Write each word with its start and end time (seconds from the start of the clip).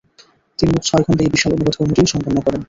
তিনি 0.59 0.69
মোট 0.73 0.83
ছয় 0.89 1.03
খণ্ডে 1.05 1.23
এই 1.25 1.31
বিশাল 1.33 1.51
অনুবাদ 1.55 1.75
কর্মটি 1.77 2.01
সম্পন্ন 2.13 2.37
করেন। 2.37 2.59